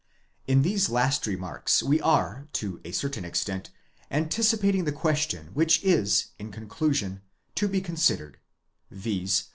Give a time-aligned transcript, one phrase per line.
[0.47, 3.69] In these last remarks we are, to a certain extent,
[4.09, 7.21] anticipating the question which is, in conclusion,
[7.53, 8.39] to be considered:
[8.89, 9.43] viz.